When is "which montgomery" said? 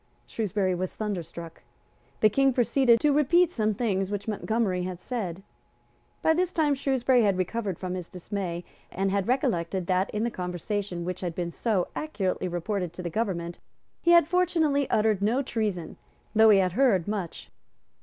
4.09-4.81